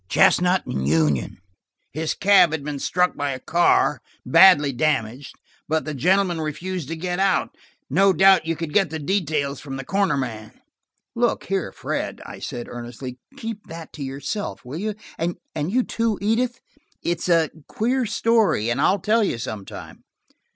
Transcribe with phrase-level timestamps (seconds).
[0.09, 1.37] "Chestnut and Union.
[1.91, 5.35] His cab had been struck by a car, and badly damaged,
[5.67, 7.55] but the gentleman refused to get out.
[7.87, 10.59] No doubt you could get the details from the corner man."
[11.13, 13.19] "Look here, Fred," I said earnestly.
[13.37, 14.95] "Keep that to yourself, will you?
[15.19, 16.61] And you too, Edith?
[17.03, 20.03] It's a queer story, and I'll tell you sometime."